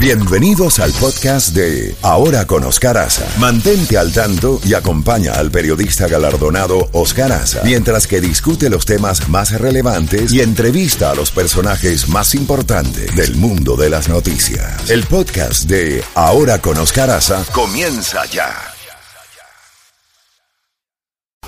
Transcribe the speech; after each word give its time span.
Bienvenidos 0.00 0.78
al 0.78 0.92
podcast 0.92 1.56
de 1.56 1.92
Ahora 2.02 2.46
con 2.46 2.62
Oscar 2.62 2.96
Aza. 2.98 3.26
Mantente 3.40 3.98
al 3.98 4.12
tanto 4.12 4.60
y 4.64 4.74
acompaña 4.74 5.32
al 5.32 5.50
periodista 5.50 6.06
galardonado 6.06 6.88
Oscar 6.92 7.32
Aza 7.32 7.62
mientras 7.64 8.06
que 8.06 8.20
discute 8.20 8.70
los 8.70 8.86
temas 8.86 9.28
más 9.28 9.60
relevantes 9.60 10.32
y 10.32 10.40
entrevista 10.40 11.10
a 11.10 11.16
los 11.16 11.32
personajes 11.32 12.08
más 12.08 12.36
importantes 12.36 13.16
del 13.16 13.34
mundo 13.34 13.74
de 13.74 13.90
las 13.90 14.08
noticias. 14.08 14.88
El 14.88 15.02
podcast 15.02 15.68
de 15.68 16.04
Ahora 16.14 16.60
con 16.60 16.78
Oscar 16.78 17.10
Aza 17.10 17.44
comienza 17.52 18.24
ya. 18.26 18.54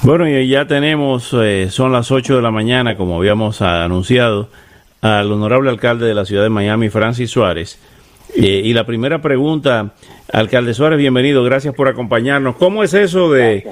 Bueno, 0.02 0.28
y 0.28 0.48
ya 0.48 0.66
tenemos, 0.66 1.30
eh, 1.34 1.68
son 1.70 1.92
las 1.92 2.10
8 2.10 2.34
de 2.34 2.42
la 2.42 2.50
mañana, 2.50 2.96
como 2.96 3.16
habíamos 3.16 3.62
anunciado, 3.62 4.48
al 5.02 5.30
honorable 5.30 5.70
alcalde 5.70 6.06
de 6.06 6.14
la 6.14 6.24
ciudad 6.24 6.42
de 6.42 6.50
Miami, 6.50 6.88
Francis 6.88 7.30
Suárez 7.30 7.78
eh, 8.36 8.62
y 8.64 8.72
la 8.72 8.84
primera 8.84 9.20
pregunta, 9.20 9.94
alcalde 10.32 10.74
Suárez, 10.74 10.98
bienvenido, 10.98 11.42
gracias 11.45 11.74
por 11.74 11.88
acompañarnos. 11.88 12.56
¿Cómo 12.56 12.82
es 12.82 12.95
eso 12.95 13.32
de, 13.32 13.66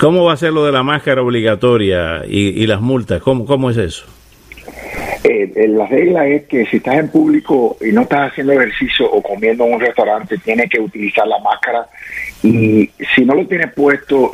cómo 0.00 0.24
va 0.24 0.32
a 0.32 0.36
ser 0.36 0.52
lo 0.52 0.64
de 0.64 0.72
la 0.72 0.82
máscara 0.82 1.22
obligatoria 1.22 2.22
y, 2.26 2.66
las 2.66 2.80
multas? 2.80 3.20
¿Cómo, 3.22 3.44
cómo 3.44 3.70
es 3.70 3.76
eso? 3.76 4.06
Eh, 5.24 5.52
eh, 5.54 5.68
la 5.68 5.86
regla 5.86 6.26
es 6.26 6.44
que 6.44 6.66
si 6.66 6.78
estás 6.78 6.96
en 6.96 7.08
público 7.08 7.76
y 7.80 7.92
no 7.92 8.02
estás 8.02 8.32
haciendo 8.32 8.54
ejercicio 8.54 9.10
o 9.10 9.22
comiendo 9.22 9.64
en 9.66 9.74
un 9.74 9.80
restaurante, 9.80 10.38
tienes 10.38 10.68
que 10.68 10.80
utilizar 10.80 11.26
la 11.26 11.38
máscara 11.38 11.86
y 12.42 12.90
si 13.14 13.24
no 13.24 13.34
lo 13.34 13.46
tienes 13.46 13.72
puesto 13.72 14.32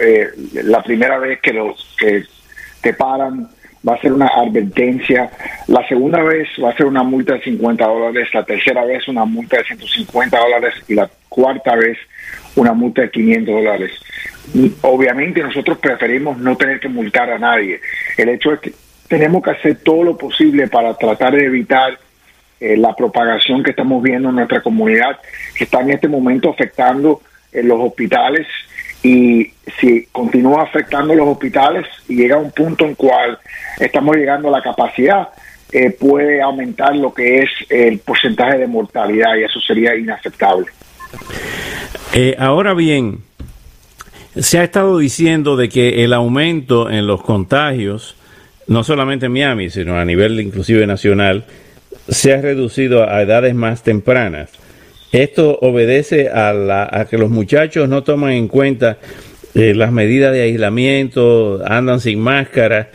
la 0.52 0.82
primera 0.82 1.18
vez 1.18 1.40
que, 1.40 1.52
los, 1.52 1.94
que 1.98 2.22
te 2.80 2.94
paran, 2.94 3.48
va 3.86 3.94
a 3.94 4.00
ser 4.00 4.12
una 4.12 4.26
advertencia. 4.26 5.30
La 5.66 5.86
segunda 5.86 6.22
vez 6.22 6.48
va 6.62 6.70
a 6.70 6.76
ser 6.76 6.86
una 6.86 7.02
multa 7.02 7.34
de 7.34 7.42
50 7.42 7.86
dólares, 7.86 8.28
la 8.32 8.44
tercera 8.44 8.84
vez 8.84 9.06
una 9.08 9.24
multa 9.24 9.58
de 9.58 9.64
150 9.64 10.38
dólares 10.38 10.74
y 10.88 10.94
la 10.94 11.08
cuarta 11.28 11.76
vez 11.76 11.98
una 12.56 12.72
multa 12.72 13.02
de 13.02 13.10
500 13.10 13.54
dólares. 13.54 13.92
Obviamente 14.82 15.42
nosotros 15.42 15.78
preferimos 15.78 16.38
no 16.38 16.56
tener 16.56 16.80
que 16.80 16.88
multar 16.88 17.30
a 17.30 17.38
nadie. 17.38 17.80
El 18.16 18.30
hecho 18.30 18.52
es 18.52 18.60
que 18.60 18.72
tenemos 19.08 19.42
que 19.42 19.50
hacer 19.50 19.76
todo 19.82 20.04
lo 20.04 20.16
posible 20.16 20.68
para 20.68 20.94
tratar 20.94 21.34
de 21.34 21.46
evitar 21.46 21.98
eh, 22.60 22.76
la 22.76 22.94
propagación 22.94 23.62
que 23.62 23.70
estamos 23.70 24.02
viendo 24.02 24.30
en 24.30 24.36
nuestra 24.36 24.60
comunidad, 24.60 25.18
que 25.54 25.64
está 25.64 25.80
en 25.80 25.90
este 25.90 26.08
momento 26.08 26.50
afectando 26.50 27.20
en 27.52 27.68
los 27.68 27.80
hospitales 27.80 28.46
y 29.02 29.52
si 29.80 30.06
continúa 30.10 30.62
afectando 30.62 31.14
los 31.14 31.28
hospitales 31.28 31.86
y 32.08 32.16
llega 32.16 32.36
a 32.36 32.38
un 32.38 32.50
punto 32.50 32.84
en 32.84 32.94
cual 32.94 33.38
estamos 33.78 34.16
llegando 34.16 34.48
a 34.48 34.52
la 34.52 34.62
capacidad, 34.62 35.28
eh, 35.70 35.90
puede 35.90 36.40
aumentar 36.40 36.96
lo 36.96 37.12
que 37.12 37.40
es 37.40 37.50
el 37.68 37.98
porcentaje 37.98 38.58
de 38.58 38.66
mortalidad 38.66 39.36
y 39.36 39.44
eso 39.44 39.60
sería 39.60 39.94
inaceptable. 39.94 40.66
Eh, 42.14 42.34
ahora 42.38 42.74
bien, 42.74 43.18
se 44.36 44.58
ha 44.58 44.64
estado 44.64 44.98
diciendo 44.98 45.56
de 45.56 45.68
que 45.68 46.04
el 46.04 46.12
aumento 46.12 46.90
en 46.90 47.06
los 47.06 47.22
contagios, 47.22 48.16
no 48.66 48.82
solamente 48.82 49.26
en 49.26 49.32
Miami, 49.32 49.70
sino 49.70 49.98
a 49.98 50.04
nivel 50.04 50.40
inclusive 50.40 50.86
nacional, 50.86 51.44
se 52.08 52.32
ha 52.32 52.40
reducido 52.40 53.08
a 53.08 53.22
edades 53.22 53.54
más 53.54 53.82
tempranas. 53.82 54.50
Esto 55.12 55.58
obedece 55.62 56.28
a, 56.28 57.06
que 57.08 57.16
los 57.16 57.30
muchachos 57.30 57.88
no 57.88 58.02
toman 58.02 58.32
en 58.32 58.48
cuenta 58.48 58.98
eh, 59.54 59.74
las 59.74 59.90
medidas 59.90 60.32
de 60.32 60.42
aislamiento, 60.42 61.62
andan 61.66 62.00
sin 62.00 62.20
máscara. 62.20 62.90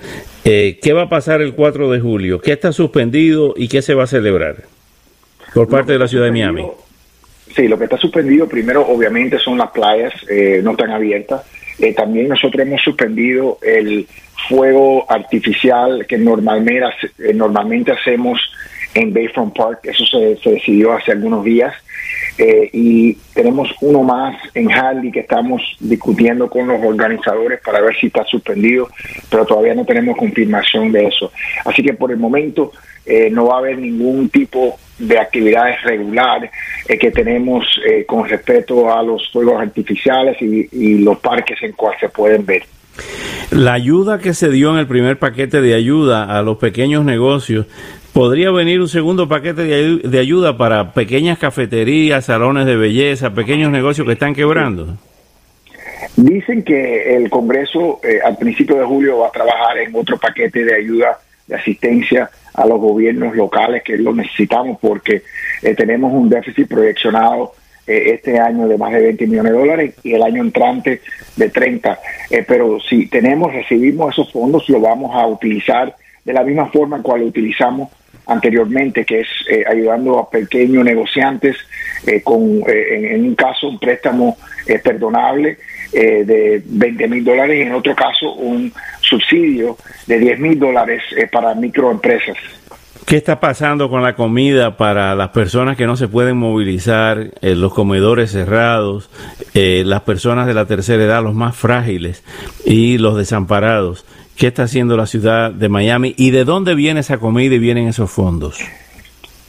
Eh, 0.46 0.80
¿Qué 0.82 0.94
va 0.94 1.04
a 1.04 1.10
pasar 1.10 1.42
el 1.42 1.54
4 1.54 1.92
de 1.92 2.00
julio? 2.00 2.40
¿Qué 2.40 2.52
está 2.52 2.72
suspendido 2.72 3.56
y 3.58 3.68
qué 3.68 3.82
se 3.82 3.96
va 3.96 4.04
a 4.04 4.08
celebrar 4.08 4.58
por 5.54 5.68
parte 5.68 5.94
de 5.94 6.00
la 6.00 6.08
ciudad 6.08 6.26
de 6.26 6.32
Miami? 6.32 6.68
Sí, 7.56 7.68
lo 7.68 7.78
que 7.78 7.86
está 7.86 7.98
suspendido 7.98 8.48
primero 8.48 8.86
obviamente 8.88 9.40
son 9.40 9.58
las 9.58 9.72
playas, 9.72 10.14
eh, 10.30 10.62
no 10.64 10.72
están 10.72 10.92
abiertas. 10.92 11.44
también 11.96 12.30
nosotros 12.30 12.66
hemos 12.66 12.82
suspendido 12.82 13.58
el 13.62 14.08
fuego 14.48 15.06
artificial 15.10 16.06
que 16.08 16.18
normalmente, 16.18 17.10
normalmente 17.34 17.92
hacemos 17.92 18.40
en 18.94 19.14
Bayfront 19.14 19.56
Park. 19.56 19.80
Eso 19.84 20.06
se, 20.06 20.38
se 20.38 20.52
decidió 20.52 20.94
hace 20.94 21.12
algunos 21.12 21.44
días. 21.44 21.74
Eh, 22.38 22.70
y 22.74 23.14
tenemos 23.34 23.70
uno 23.82 24.02
más 24.02 24.36
en 24.56 24.72
Harley 24.72 25.12
que 25.12 25.20
estamos 25.20 25.62
discutiendo 25.80 26.50
con 26.50 26.68
los 26.68 26.84
organizadores 26.84 27.60
para 27.62 27.80
ver 27.80 27.96
si 27.96 28.08
está 28.08 28.26
suspendido, 28.26 28.90
pero 29.30 29.46
todavía 29.46 29.76
no 29.76 29.86
tenemos 29.86 30.18
confirmación 30.18 30.92
de 30.92 31.08
eso. 31.08 31.32
Así 31.64 31.84
que 31.84 31.94
por 31.94 32.12
el 32.12 32.18
momento 32.18 32.72
eh, 33.06 33.30
no 33.30 33.48
va 33.48 33.56
a 33.56 33.60
haber 33.60 33.78
ningún 33.78 34.30
tipo 34.30 34.80
de 34.98 35.20
actividades 35.20 35.82
regulares 35.84 36.50
eh, 36.88 36.98
que 36.98 37.12
tenemos 37.12 37.66
con 38.08 38.28
respecto 38.28 38.92
a 38.92 39.04
los 39.04 39.32
fuegos 39.32 39.62
artificiales 39.62 40.42
y, 40.42 40.68
y 40.72 40.98
los 41.00 41.20
parques 41.20 41.62
en 41.62 41.74
cual 41.74 41.96
se 42.00 42.10
pueden 42.10 42.46
ver. 42.46 42.64
La 43.52 43.74
ayuda 43.74 44.20
que 44.20 44.34
se 44.34 44.50
dio 44.50 44.72
en 44.72 44.78
el 44.78 44.88
primer 44.88 45.18
paquete 45.18 45.62
de 45.62 45.74
ayuda 45.74 46.38
a 46.38 46.42
los 46.42 46.58
pequeños 46.58 47.06
negocios 47.06 47.66
¿Podría 48.14 48.52
venir 48.52 48.80
un 48.80 48.88
segundo 48.88 49.28
paquete 49.28 49.64
de, 49.64 50.20
ayuda 50.20 50.56
para 50.56 50.94
pequeñas 50.94 51.40
cafeterías, 51.40 52.26
salones 52.26 52.68
de 52.68 52.76
belleza, 52.76 53.34
pequeños 53.34 53.72
negocios 53.72 54.06
que 54.06 54.14
están 54.14 54.36
quebrando? 54.36 54.96
Dicen 56.16 56.62
que 56.62 57.16
el 57.16 57.28
Congreso 57.32 58.00
eh, 58.04 58.20
al 58.24 58.38
principio 58.38 58.76
de 58.76 58.86
julio 58.86 59.18
va 59.18 59.30
a 59.30 59.32
trabajar 59.32 59.80
en 59.80 59.96
otro 59.96 60.20
paquete 60.20 60.64
de 60.64 60.76
ayuda, 60.76 61.18
de 61.48 61.56
asistencia 61.56 62.30
a 62.54 62.68
los 62.68 62.80
gobiernos 62.80 63.36
locales 63.36 63.82
que 63.82 63.98
lo 63.98 64.14
necesitamos 64.14 64.78
porque 64.80 65.24
eh, 65.64 65.74
tenemos 65.74 66.14
un 66.14 66.30
déficit 66.30 66.68
proyeccionado 66.68 67.54
eh, 67.88 68.12
este 68.14 68.40
año 68.40 68.68
de 68.68 68.78
más 68.78 68.94
de 68.94 69.02
20 69.02 69.26
millones 69.26 69.54
de 69.54 69.58
dólares 69.58 69.96
y 70.04 70.14
el 70.14 70.22
año 70.22 70.44
entrante 70.44 71.02
de 71.36 71.50
30. 71.50 72.00
pero 72.48 72.80
si 72.80 73.08
tenemos, 73.08 73.52
recibimos 73.52 74.14
esos 74.14 74.32
fondos, 74.32 74.70
lo 74.70 74.80
vamos 74.80 75.16
a 75.16 75.26
utilizar 75.26 75.96
de 76.24 76.32
la 76.32 76.44
misma 76.44 76.68
forma 76.68 76.98
en 76.98 77.02
cual 77.02 77.24
utilizamos 77.24 77.90
anteriormente, 78.28 79.06
que 79.06 79.22
es 79.22 79.28
eh, 79.50 79.64
ayudando 79.70 80.20
a 80.20 80.30
pequeños 80.30 80.84
negociantes 80.84 81.58
eh, 82.06 82.22
con, 82.22 82.64
eh, 82.68 83.16
en, 83.16 83.26
un 83.26 83.36
caso, 83.36 83.68
un 83.68 83.80
préstamo 83.80 84.38
perdonable 84.82 85.58
de 85.92 86.64
20 86.66 87.08
mil 87.08 87.24
dólares 87.24 87.60
y 87.60 87.62
en 87.62 87.74
otro 87.74 87.94
caso 87.94 88.34
un 88.34 88.72
subsidio 89.02 89.78
de 90.08 90.18
10 90.18 90.40
mil 90.40 90.58
dólares 90.58 91.04
para 91.32 91.54
microempresas. 91.54 92.38
¿Qué 93.06 93.18
está 93.18 93.42
pasando 93.42 93.90
con 93.90 94.02
la 94.02 94.16
comida 94.16 94.78
para 94.78 95.14
las 95.16 95.30
personas 95.30 95.76
que 95.76 95.86
no 95.86 95.98
se 95.98 96.08
pueden 96.08 96.38
movilizar, 96.38 97.32
los 97.42 97.74
comedores 97.74 98.32
cerrados, 98.32 99.10
las 99.54 100.02
personas 100.02 100.48
de 100.48 100.54
la 100.54 100.66
tercera 100.66 101.04
edad, 101.04 101.22
los 101.22 101.36
más 101.36 101.56
frágiles 101.58 102.24
y 102.66 102.98
los 102.98 103.18
desamparados? 103.18 104.06
¿Qué 104.38 104.48
está 104.48 104.64
haciendo 104.64 104.98
la 104.98 105.06
ciudad 105.06 105.52
de 105.52 105.70
Miami 105.70 106.16
y 106.18 106.32
de 106.32 106.44
dónde 106.44 106.74
viene 106.76 107.02
esa 107.02 107.18
comida 107.18 107.54
y 107.56 107.60
vienen 107.60 107.88
esos 107.88 108.12
fondos? 108.12 108.60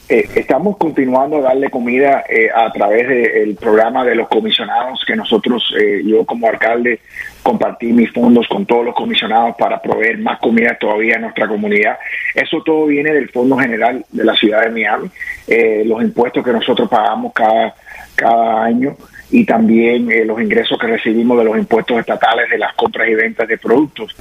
Eh, 0.07 0.29
estamos 0.35 0.77
continuando 0.77 1.37
a 1.37 1.41
darle 1.41 1.71
comida 1.71 2.23
eh, 2.29 2.47
a 2.53 2.71
través 2.71 3.07
del 3.07 3.55
programa 3.55 4.05
de 4.05 4.13
los 4.13 4.27
comisionados 4.27 5.03
que 5.07 5.15
nosotros, 5.15 5.63
eh, 5.79 6.03
yo 6.05 6.23
como 6.25 6.47
alcalde, 6.47 6.99
compartí 7.41 7.91
mis 7.91 8.11
fondos 8.13 8.47
con 8.47 8.67
todos 8.67 8.85
los 8.85 8.93
comisionados 8.93 9.55
para 9.57 9.81
proveer 9.81 10.19
más 10.19 10.39
comida 10.39 10.77
todavía 10.79 11.15
en 11.15 11.21
nuestra 11.21 11.47
comunidad. 11.47 11.97
Eso 12.35 12.61
todo 12.63 12.85
viene 12.85 13.11
del 13.11 13.29
Fondo 13.29 13.57
General 13.57 14.05
de 14.11 14.23
la 14.23 14.35
Ciudad 14.35 14.61
de 14.61 14.69
Miami, 14.69 15.09
los 15.85 16.03
impuestos 16.03 16.43
que 16.43 16.51
nosotros 16.51 16.87
pagamos 16.87 17.33
cada, 17.33 17.73
cada 18.15 18.63
año 18.63 18.95
y 19.31 19.45
también 19.45 20.11
eh, 20.11 20.23
los 20.25 20.39
ingresos 20.41 20.77
que 20.79 20.87
recibimos 20.87 21.37
de 21.37 21.45
los 21.45 21.57
impuestos 21.57 21.99
estatales 21.99 22.49
de 22.49 22.57
las 22.57 22.73
compras 22.75 23.07
y 23.09 23.15
ventas 23.15 23.47
de 23.47 23.57
productos. 23.57 24.15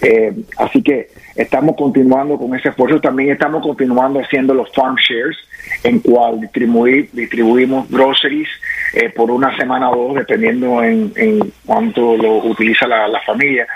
Eh, 0.00 0.32
así 0.56 0.82
que 0.82 1.08
estamos 1.34 1.76
continuando 1.76 2.38
con 2.38 2.54
ese 2.54 2.68
esfuerzo. 2.68 3.00
También 3.00 3.30
estamos 3.30 3.62
continuando 3.62 4.20
haciendo 4.20 4.54
los 4.54 4.72
farm 4.72 4.96
shares, 4.96 5.36
en 5.82 6.00
cual 6.00 6.40
distribuir, 6.40 7.08
distribuimos 7.12 7.88
groceries 7.90 8.48
eh, 8.94 9.10
por 9.10 9.30
una 9.30 9.56
semana 9.56 9.90
o 9.90 10.08
dos, 10.08 10.16
dependiendo 10.16 10.82
en, 10.82 11.12
en 11.16 11.52
cuánto 11.66 12.16
lo 12.16 12.36
utiliza 12.44 12.86
la, 12.86 13.08
la 13.08 13.20
familia. 13.22 13.66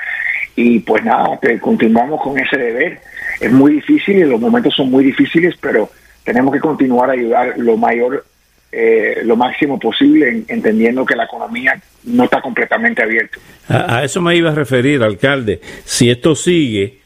Y 0.55 0.81
pues 0.81 1.03
nada, 1.05 1.39
continuamos 1.61 2.21
con 2.23 2.39
ese 2.39 2.57
deber. 2.57 3.01
Es 3.41 3.51
muy 3.51 3.75
difícil, 3.75 4.29
los 4.29 4.41
momentos 4.41 4.75
son 4.75 4.91
muy 4.91 5.03
difíciles, 5.05 5.55
pero 5.61 5.91
tenemos 6.25 6.53
que 6.53 6.61
continuar 6.61 7.11
a 7.11 7.15
ayudar 7.15 7.55
lo 7.57 7.77
mayor 7.77 8.25
eh, 8.75 9.21
lo 9.25 9.37
máximo 9.37 9.79
posible, 9.79 10.45
entendiendo 10.49 11.05
que 11.05 11.15
la 11.15 11.25
economía 11.25 11.79
no 12.05 12.25
está 12.25 12.41
completamente 12.41 13.03
abierta. 13.03 13.39
A, 13.69 14.03
eso 14.03 14.23
me 14.23 14.35
iba 14.35 14.51
a 14.51 14.55
referir, 14.55 15.03
alcalde. 15.03 15.61
Si 15.85 16.09
esto 16.09 16.35
sigue, 16.35 16.99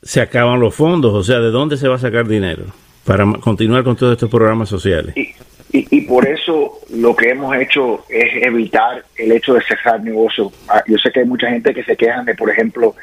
se 0.00 0.20
acaban 0.20 0.60
los 0.60 0.76
fondos, 0.76 1.12
o 1.12 1.24
sea, 1.24 1.40
¿de 1.40 1.50
dónde 1.50 1.76
se 1.76 1.88
va 1.88 1.96
a 1.96 1.98
sacar 1.98 2.28
dinero 2.28 2.66
para 3.04 3.24
continuar 3.40 3.82
con 3.82 3.96
todos 3.96 4.12
estos 4.12 4.30
programas 4.30 4.68
sociales? 4.68 5.14
Y, 5.16 5.34
y, 5.70 6.00
por 6.02 6.26
eso 6.26 6.78
lo 6.94 7.14
que 7.14 7.30
hemos 7.30 7.54
hecho 7.56 8.04
es 8.08 8.42
evitar 8.42 9.04
el 9.16 9.32
hecho 9.32 9.54
de 9.54 9.60
cerrar 9.62 10.02
negocios. 10.02 10.52
Ah, 10.68 10.82
yo 10.86 10.96
sé 10.96 11.10
que 11.10 11.20
hay 11.20 11.26
mucha 11.26 11.50
gente 11.50 11.74
que 11.74 11.82
se 11.82 11.94
quejan 11.96 12.24
de, 12.24 12.34
por 12.34 12.48
ejemplo, 12.48 12.94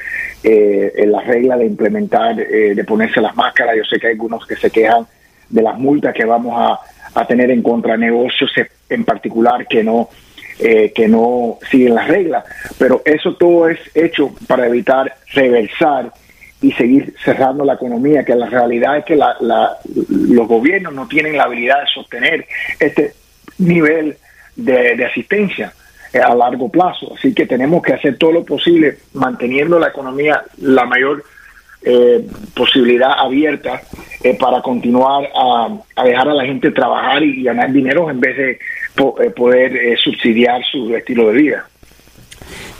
eh, 0.41 0.91
la 1.05 1.21
regla 1.21 1.57
de 1.57 1.65
implementar, 1.65 2.39
eh, 2.39 2.73
de 2.73 2.83
ponerse 2.85 3.21
las 3.21 3.35
máscaras. 3.35 3.75
Yo 3.75 3.83
sé 3.83 3.99
que 3.99 4.07
hay 4.07 4.13
algunos 4.13 4.47
que 4.47 4.55
se 4.55 4.71
quejan 4.71 5.05
de 5.49 5.61
las 5.61 5.77
multas 5.77 6.15
que 6.15 6.25
vamos 6.25 6.53
a, 6.57 6.79
a 7.15 7.25
tener 7.25 7.49
en 7.49 7.63
contra 7.63 7.97
negocios 7.97 8.51
en 8.89 9.03
particular 9.03 9.67
que 9.67 9.83
no 9.83 10.09
eh, 10.57 10.93
que 10.95 11.09
no 11.09 11.57
siguen 11.69 11.95
las 11.95 12.07
reglas, 12.07 12.45
pero 12.77 13.01
eso 13.03 13.35
todo 13.35 13.67
es 13.67 13.77
hecho 13.93 14.33
para 14.47 14.67
evitar 14.67 15.13
reversar 15.33 16.13
y 16.61 16.71
seguir 16.71 17.13
cerrando 17.25 17.65
la 17.65 17.73
economía, 17.73 18.23
que 18.23 18.35
la 18.35 18.47
realidad 18.47 18.99
es 18.99 19.03
que 19.03 19.17
la, 19.17 19.35
los 20.09 20.47
gobiernos 20.47 20.93
no 20.93 21.09
tienen 21.09 21.35
la 21.35 21.43
habilidad 21.43 21.81
de 21.81 21.87
sostener 21.93 22.47
este 22.79 23.13
nivel 23.57 24.15
de, 24.55 25.05
asistencia 25.05 25.73
eh, 26.13 26.19
a 26.19 26.33
largo 26.33 26.69
plazo. 26.69 27.13
Así 27.17 27.33
que 27.33 27.45
tenemos 27.45 27.83
que 27.83 27.93
hacer 27.93 28.17
todo 28.17 28.31
lo 28.31 28.45
posible 28.45 28.99
manteniendo 29.13 29.77
la 29.77 29.89
economía 29.89 30.41
la 30.59 30.85
mayor 30.85 31.23
eh, 31.83 32.25
posibilidad 32.55 33.11
abierta 33.19 33.81
eh, 34.25 34.37
para 34.39 34.61
continuar 34.61 35.29
a, 35.35 36.03
dejar 36.03 36.29
a 36.29 36.33
la 36.33 36.45
gente 36.45 36.71
trabajar 36.71 37.23
y 37.23 37.43
ganar 37.43 37.71
dinero 37.71 38.09
en 38.09 38.19
vez 38.19 38.35
de 38.37 38.59
poder 39.35 39.97
subsidiar 39.99 40.61
su 40.71 40.95
estilo 40.95 41.27
de 41.27 41.33
vida. 41.33 41.65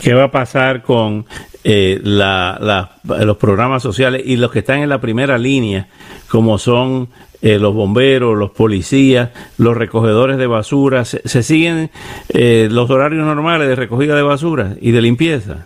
¿Qué 0.01 0.13
va 0.13 0.25
a 0.25 0.31
pasar 0.31 0.81
con 0.83 1.25
eh, 1.63 1.99
la, 2.03 2.91
los 3.03 3.37
programas 3.37 3.81
sociales 3.81 4.21
y 4.23 4.37
los 4.37 4.51
que 4.51 4.59
están 4.59 4.79
en 4.79 4.89
la 4.89 5.01
primera 5.01 5.37
línea, 5.37 5.87
como 6.29 6.57
son 6.57 7.09
eh, 7.41 7.57
los 7.57 7.73
bomberos, 7.73 8.37
los 8.37 8.51
policías, 8.51 9.31
los 9.57 9.75
recogedores 9.75 10.37
de 10.37 10.47
basura? 10.47 11.05
¿Se, 11.05 11.43
siguen 11.43 11.89
eh, 12.29 12.67
los 12.69 12.89
horarios 12.89 13.25
normales 13.25 13.67
de 13.67 13.75
recogida 13.75 14.15
de 14.15 14.21
basura 14.21 14.75
y 14.79 14.91
de 14.91 15.01
limpieza? 15.01 15.65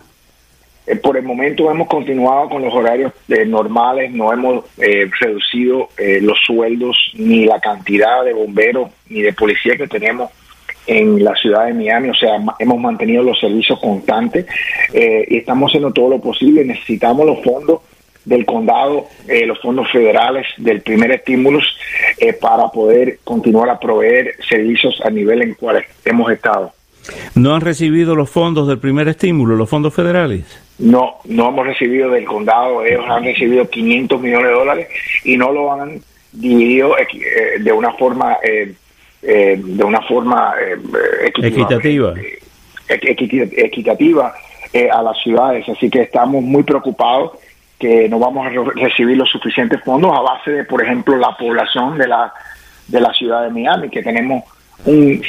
Por 1.02 1.16
el 1.16 1.22
momento 1.22 1.70
hemos 1.70 1.88
continuado 1.88 2.48
con 2.48 2.62
los 2.62 2.74
horarios 2.74 3.12
normales, 3.46 4.12
no 4.12 4.32
hemos 4.32 4.64
reducido 4.78 5.88
los 6.20 6.38
sueldos 6.46 7.12
ni 7.14 7.44
la 7.44 7.60
cantidad 7.60 8.24
de 8.24 8.32
bomberos 8.32 8.90
ni 9.08 9.22
de 9.22 9.32
policía 9.32 9.76
que 9.76 9.86
tenemos 9.86 10.30
en 10.86 11.22
la 11.22 11.34
ciudad 11.36 11.66
de 11.66 11.74
Miami, 11.74 12.08
o 12.10 12.14
sea, 12.14 12.36
hemos 12.58 12.78
mantenido 12.78 13.22
los 13.22 13.38
servicios 13.38 13.78
constantes 13.78 14.46
eh, 14.92 15.24
y 15.28 15.36
estamos 15.38 15.70
haciendo 15.70 15.92
todo 15.92 16.10
lo 16.10 16.20
posible. 16.20 16.64
Necesitamos 16.64 17.26
los 17.26 17.42
fondos 17.42 17.80
del 18.24 18.44
condado, 18.44 19.06
eh, 19.28 19.46
los 19.46 19.60
fondos 19.60 19.90
federales 19.90 20.46
del 20.56 20.82
primer 20.82 21.12
estímulo 21.12 21.60
eh, 22.18 22.32
para 22.32 22.68
poder 22.68 23.18
continuar 23.24 23.70
a 23.70 23.78
proveer 23.78 24.34
servicios 24.48 25.00
a 25.04 25.10
nivel 25.10 25.42
en 25.42 25.54
cual 25.54 25.84
hemos 26.04 26.30
estado. 26.32 26.72
¿No 27.34 27.54
han 27.54 27.60
recibido 27.60 28.14
los 28.14 28.30
fondos 28.30 28.68
del 28.68 28.78
primer 28.78 29.08
estímulo, 29.08 29.56
los 29.56 29.68
fondos 29.68 29.94
federales? 29.94 30.44
No, 30.78 31.16
no 31.24 31.48
hemos 31.48 31.66
recibido 31.66 32.10
del 32.10 32.24
condado, 32.24 32.84
ellos 32.84 33.04
han 33.08 33.24
recibido 33.24 33.68
500 33.68 34.20
millones 34.20 34.46
de 34.46 34.52
dólares 34.52 34.88
y 35.24 35.36
no 35.36 35.52
lo 35.52 35.72
han 35.72 36.00
dividido 36.32 36.94
de 37.58 37.72
una 37.72 37.92
forma 37.92 38.36
eh, 39.22 39.60
de 39.62 39.84
una 39.84 40.00
forma 40.00 40.54
eh, 40.58 40.78
equitativa, 41.26 42.14
equitativa 42.88 44.34
eh, 44.72 44.88
a 44.90 45.02
las 45.02 45.18
ciudades. 45.22 45.68
Así 45.68 45.90
que 45.90 46.00
estamos 46.02 46.42
muy 46.42 46.62
preocupados 46.62 47.32
que 47.78 48.08
no 48.08 48.18
vamos 48.18 48.46
a 48.46 48.50
recibir 48.80 49.18
los 49.18 49.28
suficientes 49.28 49.82
fondos 49.84 50.16
a 50.16 50.20
base 50.20 50.50
de, 50.50 50.64
por 50.64 50.82
ejemplo, 50.82 51.16
la 51.18 51.36
población 51.36 51.98
de 51.98 52.08
la, 52.08 52.32
de 52.88 53.00
la 53.00 53.12
ciudad 53.12 53.42
de 53.42 53.50
Miami, 53.50 53.90
que 53.90 54.02
tenemos 54.02 54.44
un, 54.84 55.22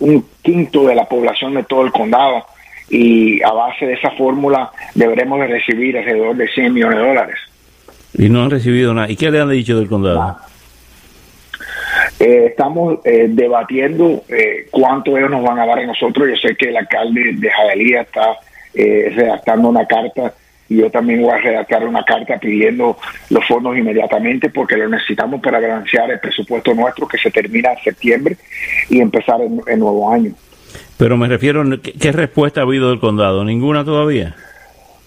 un 0.00 0.26
quinto 0.42 0.86
de 0.86 0.94
la 0.94 1.04
población 1.06 1.54
de 1.54 1.64
todo 1.64 1.84
el 1.84 1.92
condado 1.92 2.44
y 2.88 3.42
a 3.42 3.52
base 3.52 3.86
de 3.86 3.94
esa 3.94 4.10
fórmula 4.12 4.70
deberemos 4.94 5.40
de 5.40 5.46
recibir 5.46 5.96
alrededor 5.96 6.36
de 6.36 6.48
100 6.48 6.74
millones 6.74 6.98
de 6.98 7.04
dólares. 7.04 7.38
Y 8.14 8.28
no 8.28 8.42
han 8.42 8.50
recibido 8.50 8.92
nada. 8.92 9.10
¿Y 9.10 9.16
qué 9.16 9.30
le 9.30 9.40
han 9.40 9.50
dicho 9.50 9.78
del 9.78 9.88
condado? 9.88 10.36
Eh, 12.20 12.46
estamos 12.50 12.98
eh, 13.04 13.26
debatiendo 13.28 14.24
eh, 14.28 14.66
cuánto 14.70 15.16
ellos 15.16 15.30
nos 15.30 15.42
van 15.42 15.58
a 15.58 15.66
dar 15.66 15.78
a 15.78 15.86
nosotros. 15.86 16.28
Yo 16.28 16.36
sé 16.36 16.54
que 16.54 16.68
el 16.68 16.76
alcalde 16.76 17.32
de 17.34 17.50
Jadalía 17.50 18.02
está 18.02 18.36
redactando 18.74 19.68
una 19.68 19.86
carta 19.86 20.32
y 20.72 20.76
yo 20.76 20.90
también 20.90 21.20
voy 21.20 21.30
a 21.30 21.38
redactar 21.38 21.86
una 21.86 22.02
carta 22.02 22.38
pidiendo 22.38 22.96
los 23.28 23.46
fondos 23.46 23.76
inmediatamente 23.76 24.48
porque 24.48 24.76
lo 24.76 24.88
necesitamos 24.88 25.40
para 25.42 25.60
balancear 25.60 26.10
el 26.10 26.18
presupuesto 26.18 26.72
nuestro 26.74 27.06
que 27.06 27.18
se 27.18 27.30
termina 27.30 27.72
en 27.72 27.84
septiembre 27.84 28.36
y 28.88 29.00
empezar 29.00 29.38
el, 29.42 29.78
nuevo 29.78 30.10
año. 30.10 30.32
Pero 30.96 31.18
me 31.18 31.28
refiero, 31.28 31.62
¿qué, 31.82 32.12
respuesta 32.12 32.60
ha 32.60 32.64
habido 32.64 32.88
del 32.88 33.00
condado? 33.00 33.44
¿Ninguna 33.44 33.84
todavía? 33.84 34.34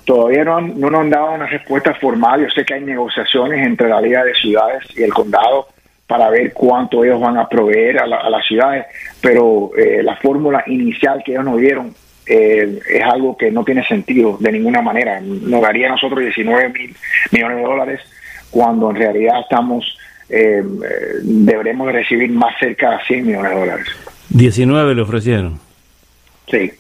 Todavía 0.05 0.43
no, 0.43 0.61
no 0.61 0.91
nos 0.91 1.01
han 1.01 1.09
dado 1.09 1.31
una 1.31 1.47
respuesta 1.47 1.95
formal. 1.95 2.41
Yo 2.41 2.49
sé 2.51 2.63
que 2.63 2.75
hay 2.75 2.83
negociaciones 2.83 3.65
entre 3.65 3.89
la 3.89 3.99
Liga 4.01 4.23
de 4.23 4.35
Ciudades 4.35 4.83
y 4.95 5.01
el 5.01 5.11
condado 5.11 5.67
para 6.05 6.29
ver 6.29 6.53
cuánto 6.53 7.03
ellos 7.03 7.19
van 7.19 7.39
a 7.39 7.49
proveer 7.49 7.99
a, 7.99 8.05
las 8.05 8.45
ciudades, 8.45 8.85
pero 9.19 9.71
eh, 9.75 10.03
la 10.03 10.15
fórmula 10.17 10.63
inicial 10.67 11.23
que 11.25 11.31
ellos 11.31 11.45
nos 11.45 11.59
dieron 11.59 11.95
eh, 12.27 12.79
es 12.89 13.03
algo 13.03 13.37
que 13.37 13.51
no 13.51 13.63
tiene 13.63 13.85
sentido 13.85 14.37
de 14.39 14.51
ninguna 14.51 14.81
manera. 14.81 15.19
Nos 15.21 15.61
daría 15.61 15.87
a 15.87 15.91
nosotros 15.91 16.19
19 16.19 16.69
mil 16.69 16.95
millones 17.31 17.57
de 17.57 17.63
dólares 17.63 18.01
cuando 18.49 18.89
en 18.89 18.95
realidad 18.95 19.41
estamos, 19.41 19.97
eh, 20.29 20.63
deberemos 21.23 21.91
recibir 21.91 22.31
más 22.31 22.57
cerca 22.59 22.91
de 22.91 23.03
100 23.05 23.25
millones 23.25 23.51
de 23.51 23.59
dólares. 23.59 23.87
19 24.29 24.95
le 24.95 25.01
ofrecieron. 25.01 25.59
Sí. 26.49 26.71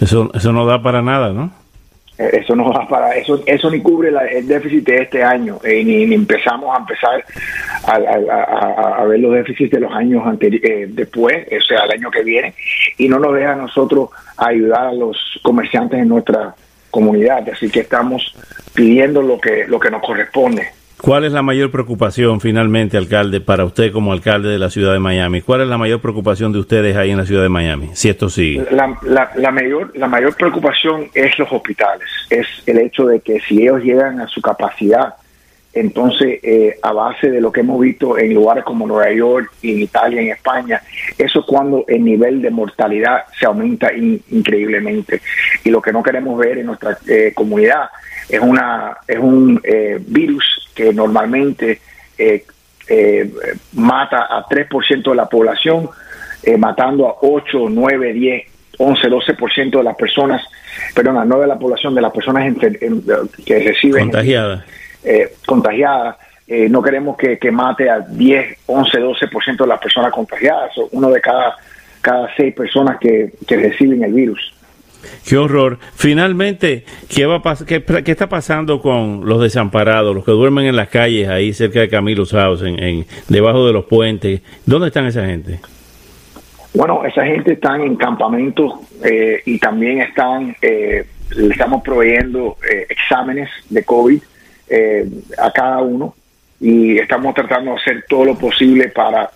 Eso, 0.00 0.30
eso 0.34 0.52
no 0.52 0.66
da 0.66 0.82
para 0.82 1.02
nada, 1.02 1.32
¿no? 1.32 1.61
Eh, 2.18 2.40
eso 2.40 2.54
no 2.54 2.70
va 2.70 2.86
para 2.86 3.16
eso 3.16 3.42
eso 3.46 3.70
ni 3.70 3.80
cubre 3.80 4.10
el 4.10 4.46
déficit 4.46 4.86
de 4.86 4.96
este 4.98 5.24
año 5.24 5.58
eh, 5.64 5.82
ni, 5.82 6.12
empezamos 6.12 6.76
a 6.76 6.80
empezar 6.80 7.24
a, 7.86 9.04
ver 9.04 9.18
los 9.18 9.32
déficits 9.32 9.70
de 9.70 9.80
los 9.80 9.90
años 9.92 10.22
eh, 10.42 10.88
después 10.90 11.46
o 11.46 11.64
sea 11.64 11.84
el 11.84 11.92
año 11.92 12.10
que 12.10 12.22
viene 12.22 12.52
y 12.98 13.08
no 13.08 13.18
nos 13.18 13.34
deja 13.34 13.52
a 13.52 13.56
nosotros 13.56 14.10
ayudar 14.36 14.88
a 14.88 14.92
los 14.92 15.16
comerciantes 15.42 16.00
en 16.00 16.08
nuestra 16.08 16.54
comunidad. 16.92 17.48
Así 17.48 17.68
que 17.70 17.80
estamos 17.80 18.34
pidiendo 18.74 19.22
lo 19.22 19.40
que 19.40 19.66
lo 19.66 19.80
que 19.80 19.90
nos 19.90 20.02
corresponde 20.02 20.68
¿Cuál 21.02 21.24
es 21.24 21.32
la 21.32 21.42
mayor 21.42 21.72
preocupación 21.72 22.40
finalmente, 22.40 22.96
alcalde, 22.96 23.40
para 23.40 23.64
usted 23.64 23.90
como 23.90 24.12
alcalde 24.12 24.50
de 24.50 24.58
la 24.60 24.70
ciudad 24.70 24.92
de 24.92 25.00
Miami? 25.00 25.40
¿Cuál 25.40 25.62
es 25.62 25.66
la 25.66 25.76
mayor 25.76 26.00
preocupación 26.00 26.52
de 26.52 26.60
ustedes 26.60 26.96
ahí 26.96 27.10
en 27.10 27.16
la 27.16 27.26
ciudad 27.26 27.42
de 27.42 27.48
Miami, 27.48 27.90
si 27.94 28.08
esto 28.08 28.30
sigue? 28.30 28.64
La, 28.70 28.96
la, 29.34 29.50
mayor, 29.50 29.90
la 29.96 30.06
mayor 30.06 30.36
preocupación 30.36 31.08
es 31.12 31.36
los 31.40 31.50
hospitales, 31.50 32.06
es 32.30 32.46
el 32.66 32.78
hecho 32.78 33.06
de 33.06 33.18
que 33.18 33.40
si 33.40 33.62
ellos 33.62 33.82
llegan 33.82 34.20
a 34.20 34.28
su 34.28 34.40
capacidad, 34.40 35.16
entonces 35.72 36.38
eh, 36.40 36.78
a 36.80 36.92
base 36.92 37.30
de 37.30 37.40
lo 37.40 37.50
que 37.50 37.62
hemos 37.62 37.80
visto 37.80 38.16
en 38.16 38.32
lugares 38.32 38.62
como 38.62 38.86
Nueva 38.86 39.10
York, 39.10 39.50
en 39.64 39.80
Italia, 39.80 40.20
en 40.20 40.28
España, 40.28 40.82
eso 41.18 41.40
es 41.40 41.46
cuando 41.46 41.84
el 41.88 42.04
nivel 42.04 42.40
de 42.40 42.50
mortalidad 42.50 43.24
se 43.36 43.46
aumenta 43.46 43.92
increíblemente. 43.92 45.20
Y 45.64 45.70
lo 45.70 45.82
que 45.82 45.92
no 45.92 46.00
queremos 46.00 46.38
ver 46.38 46.58
en 46.58 46.66
nuestra 46.66 46.96
eh, 47.08 47.32
comunidad 47.34 47.88
es, 48.28 48.40
una, 48.40 48.98
es 49.08 49.18
un 49.18 49.60
eh, 49.64 49.98
virus 50.06 50.61
que 50.74 50.92
normalmente 50.92 51.80
eh, 52.18 52.44
eh, 52.88 53.30
mata 53.74 54.26
a 54.30 54.46
3% 54.46 55.10
de 55.10 55.14
la 55.14 55.26
población, 55.26 55.88
matando 56.58 57.06
a 57.06 57.16
8, 57.20 57.68
9, 57.70 58.12
10, 58.12 58.42
11, 58.78 59.08
12% 59.08 59.78
de 59.78 59.82
las 59.84 59.94
personas, 59.94 60.42
perdona, 60.92 61.24
no 61.24 61.38
de 61.38 61.46
la 61.46 61.56
población, 61.56 61.94
de 61.94 62.00
las 62.00 62.12
personas 62.12 62.52
que 63.46 63.58
reciben 63.60 64.10
contagiadas. 64.10 64.64
contagiadas. 65.46 66.16
no 66.68 66.82
queremos 66.82 67.16
que, 67.16 67.50
mate 67.52 67.88
a 67.88 68.00
10, 68.00 68.58
11, 68.66 68.98
12% 68.98 69.56
de 69.56 69.66
las 69.66 69.80
personas 69.80 70.12
contagiadas, 70.12 70.72
uno 70.90 71.10
de 71.10 71.20
cada, 71.20 71.56
cada 72.00 72.28
seis 72.36 72.52
personas 72.54 72.98
que 72.98 73.30
reciben 73.48 74.02
el 74.02 74.12
virus. 74.12 74.52
Qué 75.26 75.36
horror. 75.36 75.78
Finalmente, 75.94 76.84
¿qué, 77.08 77.26
va 77.26 77.40
qué, 77.66 77.82
está 78.06 78.28
pasando 78.28 78.80
con 78.80 79.26
los 79.26 79.40
desamparados, 79.40 80.14
los 80.14 80.24
que 80.24 80.32
duermen 80.32 80.66
en 80.66 80.76
las 80.76 80.88
calles 80.88 81.28
ahí 81.28 81.52
cerca 81.52 81.80
de 81.80 81.88
Camilo 81.88 82.24
House, 82.26 82.62
en, 82.62 83.06
debajo 83.28 83.66
de 83.66 83.72
los 83.72 83.84
puentes? 83.84 84.42
¿Dónde 84.66 84.88
están 84.88 85.06
esa 85.06 85.24
gente? 85.26 85.60
Bueno, 86.74 87.04
esa 87.04 87.24
gente 87.24 87.52
están 87.52 87.82
en 87.82 87.96
campamentos 87.96 88.72
eh, 89.04 89.42
y 89.44 89.58
también 89.58 90.00
están, 90.00 90.56
eh, 90.62 91.04
le 91.36 91.48
estamos 91.48 91.82
proveyendo 91.82 92.56
eh, 92.68 92.86
exámenes 92.88 93.50
de 93.68 93.84
COVID 93.84 94.22
a 95.38 95.52
cada 95.52 95.82
uno 95.82 96.14
y 96.58 96.96
estamos 96.96 97.34
tratando 97.34 97.72
de 97.72 97.76
hacer 97.76 98.04
todo 98.08 98.24
lo 98.24 98.38
posible 98.38 98.88
para 98.88 99.30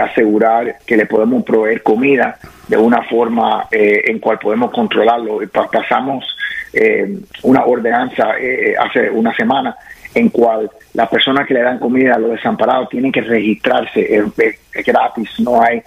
asegurar 0.00 0.78
que 0.86 0.96
le 0.96 1.04
podemos 1.04 1.44
proveer 1.44 1.82
comida 1.82 2.38
de 2.70 2.76
una 2.76 3.02
forma 3.02 3.66
eh, 3.68 4.04
en 4.06 4.20
cual 4.20 4.38
podemos 4.38 4.70
controlarlo. 4.70 5.40
Pasamos 5.50 6.24
eh, 6.72 7.18
una 7.42 7.64
ordenanza 7.64 8.38
eh, 8.38 8.76
hace 8.78 9.10
una 9.10 9.34
semana 9.34 9.74
en 10.14 10.28
cual 10.28 10.70
las 10.94 11.08
personas 11.08 11.48
que 11.48 11.54
le 11.54 11.62
dan 11.62 11.80
comida 11.80 12.14
a 12.14 12.18
los 12.20 12.30
desamparados 12.30 12.88
tienen 12.88 13.10
que 13.10 13.22
registrarse, 13.22 14.00
es, 14.14 14.86
gratis, 14.86 15.40
no 15.40 15.60
hay 15.60 15.82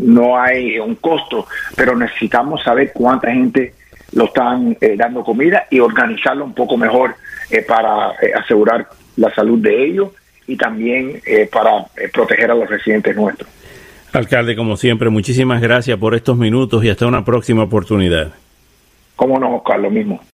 no 0.00 0.36
hay 0.36 0.76
un 0.80 0.96
costo, 0.96 1.46
pero 1.76 1.94
necesitamos 1.94 2.64
saber 2.64 2.90
cuánta 2.92 3.30
gente 3.30 3.74
lo 4.12 4.24
están 4.24 4.76
dando 4.96 5.22
comida 5.22 5.66
y 5.70 5.78
organizarlo 5.78 6.44
un 6.44 6.54
poco 6.54 6.76
mejor 6.76 7.14
para 7.68 8.12
asegurar 8.36 8.88
la 9.16 9.32
salud 9.32 9.60
de 9.60 9.84
ellos 9.84 10.08
y 10.48 10.56
también 10.56 11.20
para 11.52 11.84
proteger 12.12 12.50
a 12.50 12.54
los 12.54 12.68
residentes 12.68 13.14
nuestros. 13.14 13.48
Alcalde, 14.16 14.56
como 14.56 14.76
siempre, 14.76 15.10
muchísimas 15.10 15.60
gracias 15.60 15.98
por 15.98 16.14
estos 16.14 16.36
minutos 16.36 16.82
y 16.84 16.88
hasta 16.88 17.06
una 17.06 17.24
próxima 17.24 17.64
oportunidad. 17.64 18.32
Cómo 19.14 19.38
no, 19.38 19.56
Oscar, 19.56 19.80
lo 19.80 19.90
mismo. 19.90 20.20